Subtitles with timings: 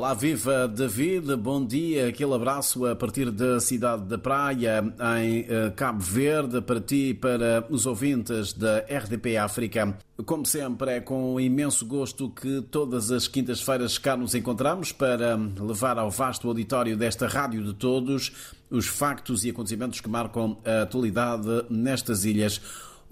[0.00, 4.82] Olá, viva David, bom dia, aquele abraço a partir da cidade da Praia,
[5.20, 9.98] em eh, Cabo Verde, para ti e para os ouvintes da RDP África.
[10.24, 15.98] Como sempre, é com imenso gosto que todas as quintas-feiras cá nos encontramos para levar
[15.98, 18.32] ao vasto auditório desta Rádio de Todos
[18.70, 22.58] os factos e acontecimentos que marcam a atualidade nestas ilhas.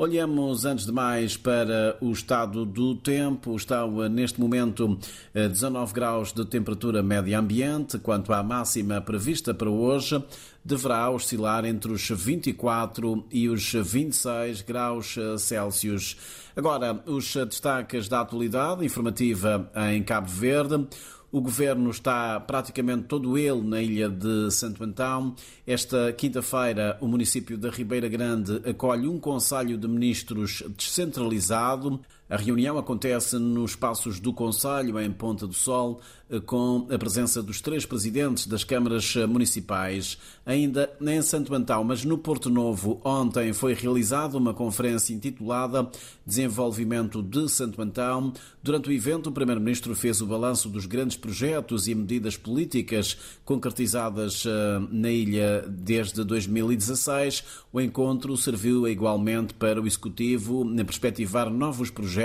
[0.01, 3.57] Olhamos antes de mais para o estado do tempo.
[3.57, 4.97] Está neste momento
[5.35, 7.99] 19 graus de temperatura média ambiente.
[7.99, 10.23] Quanto à máxima prevista para hoje,
[10.65, 16.17] deverá oscilar entre os 24 e os 26 graus Celsius.
[16.55, 20.87] Agora, os destaques da atualidade informativa em Cabo Verde.
[21.31, 25.35] O governo está praticamente todo ele na ilha de Santo Antão.
[25.67, 32.01] Esta quinta-feira, o município da Ribeira Grande acolhe um Conselho de Ministros descentralizado.
[32.29, 36.01] A reunião acontece nos espaços do Conselho, em Ponta do Sol,
[36.45, 40.19] com a presença dos três presidentes das câmaras municipais.
[40.45, 45.91] Ainda em Santo Antão, mas no Porto Novo, ontem foi realizada uma conferência intitulada
[46.27, 48.31] Desenvolvimento de Santo Antão.
[48.63, 54.45] Durante o evento, o Primeiro-Ministro fez o balanço dos grandes projetos e medidas políticas concretizadas
[54.45, 57.43] eh, na ilha desde 2016.
[57.73, 62.18] O encontro serviu igualmente para o Executivo perspectivar novos projetos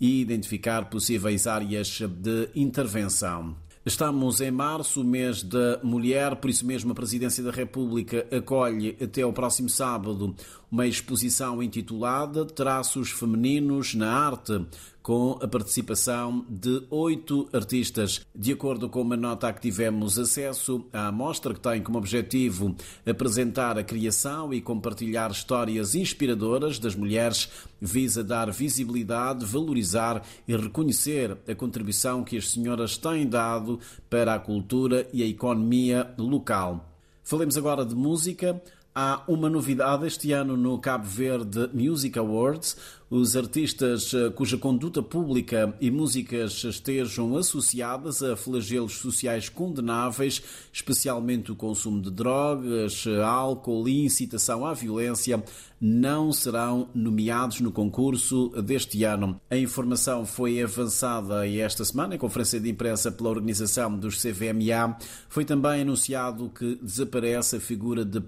[0.00, 3.56] e identificar possíveis áreas de intervenção.
[3.86, 9.20] Estamos em março, mês da mulher, por isso mesmo a Presidência da República acolhe até
[9.20, 10.34] ao próximo sábado
[10.74, 14.66] uma exposição intitulada Traços Femininos na Arte,
[15.00, 18.22] com a participação de oito artistas.
[18.34, 22.74] De acordo com uma nota a que tivemos acesso, a amostra que tem como objetivo
[23.06, 27.48] apresentar a criação e compartilhar histórias inspiradoras das mulheres
[27.80, 33.78] visa dar visibilidade, valorizar e reconhecer a contribuição que as senhoras têm dado
[34.10, 36.90] para a cultura e a economia local.
[37.22, 38.60] Falemos agora de música.
[38.96, 42.76] Há uma novidade este ano no Cabo Verde Music Awards.
[43.10, 51.52] Os artistas eh, cuja conduta pública e músicas estejam associadas a flagelos sociais condenáveis, especialmente
[51.52, 55.42] o consumo de drogas, álcool e incitação à violência,
[55.80, 59.38] não serão nomeados no concurso deste ano.
[59.50, 64.96] A informação foi avançada esta semana em conferência de imprensa pela organização dos CVMA.
[65.28, 68.18] Foi também anunciado que desaparece a figura de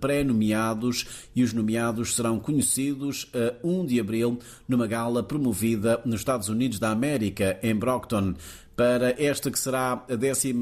[0.56, 6.48] pré-nomeados e os nomeados serão conhecidos a 1 de abril numa gala promovida nos Estados
[6.48, 8.34] Unidos da América, em Brockton.
[8.76, 10.54] Para esta que será a 12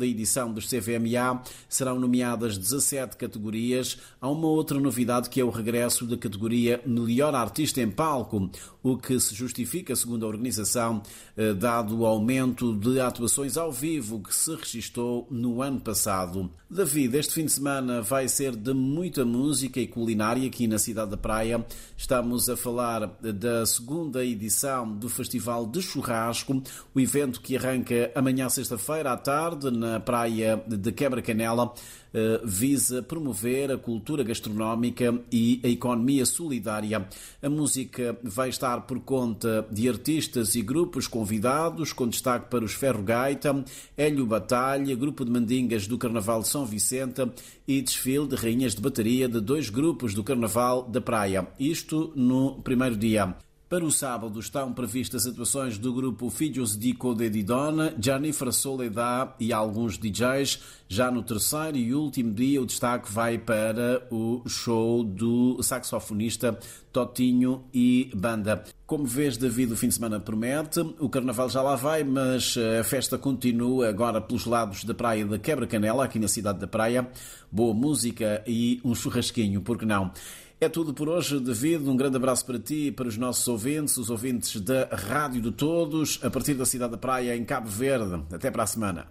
[0.00, 3.98] edição dos CVMA, serão nomeadas 17 categorias.
[4.18, 8.50] Há uma outra novidade que é o regresso da categoria Melhor Artista em Palco,
[8.82, 11.02] o que se justifica, segundo a organização,
[11.36, 16.50] eh, dado o aumento de atuações ao vivo que se registrou no ano passado.
[16.70, 21.10] David, este fim de semana vai ser de muita música e culinária aqui na cidade
[21.10, 21.64] da Praia.
[21.96, 26.62] Estamos a falar da segunda edição do Festival de Churrasco,
[26.94, 31.72] o evento evento que arranca amanhã sexta-feira à tarde na praia de Quebra-Canela
[32.12, 37.06] eh, visa promover a cultura gastronómica e a economia solidária.
[37.42, 42.72] A música vai estar por conta de artistas e grupos convidados, com destaque para os
[42.72, 43.64] Ferro Gaita,
[43.96, 47.26] Hélio Batalha, Grupo de Mandingas do Carnaval de São Vicente
[47.66, 51.48] e desfile de rainhas de bateria de dois grupos do Carnaval da Praia.
[51.58, 53.34] Isto no primeiro dia.
[53.74, 59.98] Para o sábado estão previstas atuações do grupo Filhos de Codedidona, Jennifer Soledad e alguns
[59.98, 60.60] DJs.
[60.86, 66.56] Já no terceiro e último dia, o destaque vai para o show do saxofonista
[66.92, 68.62] Totinho e Banda.
[68.86, 70.78] Como vês, David, o fim de semana promete.
[71.00, 75.36] O carnaval já lá vai, mas a festa continua agora pelos lados da praia da
[75.36, 77.10] Quebra-Canela, aqui na cidade da Praia.
[77.50, 80.12] Boa música e um churrasquinho, por que não?
[80.60, 81.88] É tudo por hoje, David.
[81.88, 85.50] Um grande abraço para ti e para os nossos ouvintes, os ouvintes da Rádio de
[85.52, 88.22] Todos, a partir da cidade da Praia, em Cabo Verde.
[88.32, 89.02] Até para a semana.